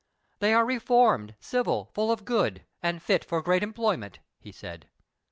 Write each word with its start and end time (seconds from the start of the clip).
"They 0.39 0.51
are 0.55 0.65
reformed, 0.65 1.35
civil, 1.39 1.91
full 1.93 2.11
of 2.11 2.25
good, 2.25 2.65
and 2.81 3.03
fit 3.03 3.23
for 3.23 3.39
great 3.43 3.61
employment," 3.61 4.17
he 4.39 4.51
said. 4.51 4.87